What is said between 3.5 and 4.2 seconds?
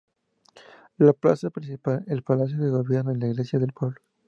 del pueblo.